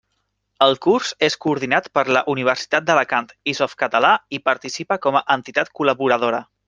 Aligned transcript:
El 0.67 0.71
curs 0.85 1.09
és 1.27 1.35
coordinat 1.43 1.89
per 1.97 2.03
la 2.17 2.23
Universitat 2.33 2.87
d'Alacant, 2.87 3.29
i 3.53 3.55
Softcatalà 3.59 4.15
hi 4.33 4.41
participa 4.51 4.99
com 5.05 5.21
a 5.21 5.25
entitat 5.37 5.75
col·laboradora. 5.83 6.43